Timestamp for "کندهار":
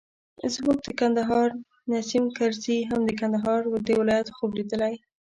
0.99-1.49, 3.19-3.61